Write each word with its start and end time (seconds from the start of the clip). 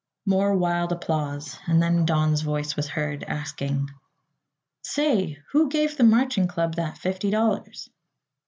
More 0.25 0.55
wild 0.57 0.91
applause, 0.91 1.59
and 1.67 1.79
then 1.79 2.05
Don's 2.07 2.41
voice 2.41 2.75
was 2.75 2.87
heard 2.87 3.23
asking: 3.25 3.91
"Say, 4.81 5.37
who 5.51 5.69
gave 5.69 5.95
the 5.95 6.03
Marching 6.03 6.47
Club 6.47 6.73
that 6.77 6.97
fifty 6.97 7.29
dollars?" 7.29 7.87